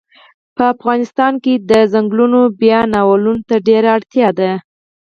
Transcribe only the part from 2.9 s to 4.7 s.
نالولو ته ډیره اړتیا ده